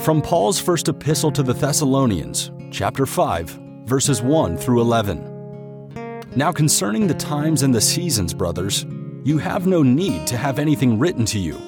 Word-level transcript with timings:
From 0.00 0.22
Paul's 0.22 0.60
first 0.60 0.88
epistle 0.88 1.32
to 1.32 1.42
the 1.42 1.52
Thessalonians, 1.52 2.52
chapter 2.70 3.04
5, 3.04 3.50
verses 3.84 4.22
1 4.22 4.56
through 4.56 4.80
11. 4.80 6.30
Now, 6.36 6.52
concerning 6.52 7.06
the 7.06 7.14
times 7.14 7.62
and 7.62 7.74
the 7.74 7.80
seasons, 7.80 8.32
brothers, 8.32 8.86
you 9.24 9.38
have 9.38 9.66
no 9.66 9.82
need 9.82 10.26
to 10.28 10.36
have 10.36 10.60
anything 10.60 10.98
written 11.00 11.24
to 11.26 11.38
you. 11.38 11.58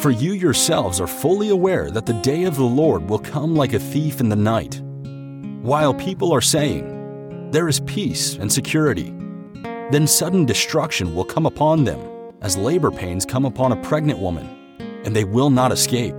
For 0.00 0.10
you 0.10 0.32
yourselves 0.32 0.98
are 0.98 1.06
fully 1.06 1.50
aware 1.50 1.90
that 1.90 2.06
the 2.06 2.14
day 2.14 2.44
of 2.44 2.56
the 2.56 2.64
Lord 2.64 3.08
will 3.08 3.18
come 3.18 3.54
like 3.54 3.74
a 3.74 3.78
thief 3.78 4.18
in 4.18 4.30
the 4.30 4.34
night. 4.34 4.80
While 5.60 5.92
people 5.94 6.32
are 6.32 6.40
saying, 6.40 7.50
There 7.50 7.68
is 7.68 7.80
peace 7.80 8.34
and 8.36 8.50
security, 8.50 9.14
then 9.90 10.06
sudden 10.06 10.46
destruction 10.46 11.14
will 11.14 11.24
come 11.24 11.44
upon 11.44 11.84
them, 11.84 12.00
as 12.40 12.56
labor 12.56 12.90
pains 12.90 13.26
come 13.26 13.44
upon 13.44 13.72
a 13.72 13.82
pregnant 13.82 14.18
woman, 14.18 14.74
and 15.04 15.14
they 15.14 15.24
will 15.24 15.50
not 15.50 15.70
escape. 15.70 16.18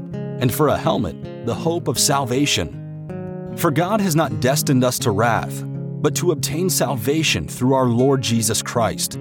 and 0.41 0.53
for 0.53 0.67
a 0.67 0.77
helmet, 0.77 1.45
the 1.45 1.55
hope 1.55 1.87
of 1.87 1.97
salvation. 1.97 3.55
For 3.55 3.71
God 3.71 4.01
has 4.01 4.15
not 4.15 4.39
destined 4.39 4.83
us 4.83 4.99
to 4.99 5.11
wrath, 5.11 5.63
but 5.65 6.15
to 6.15 6.31
obtain 6.31 6.69
salvation 6.69 7.47
through 7.47 7.75
our 7.75 7.85
Lord 7.85 8.21
Jesus 8.21 8.61
Christ, 8.61 9.19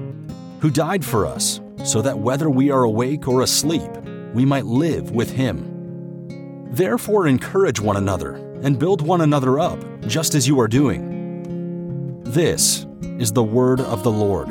who 0.61 0.71
died 0.71 1.05
for 1.05 1.27
us, 1.27 1.61
so 1.85 2.03
that 2.03 2.19
whether 2.19 2.49
we 2.51 2.71
are 2.71 2.85
awake 2.85 3.29
or 3.29 3.43
asleep, 3.43 3.91
we 4.35 4.45
might 4.45 4.65
live 4.65 5.11
with 5.11 5.31
him. 5.31 6.69
Therefore, 6.73 7.27
encourage 7.27 7.81
one 7.81 7.97
another 7.97 8.37
and 8.63 8.79
build 8.79 9.03
one 9.03 9.21
another 9.21 9.59
up, 9.59 9.79
just 10.07 10.35
as 10.35 10.49
you 10.49 10.59
are 10.61 10.69
doing. 10.69 12.23
This 12.25 12.87
is 13.19 13.33
the 13.33 13.43
word 13.43 13.81
of 13.81 14.03
the 14.03 14.11
Lord. 14.11 14.49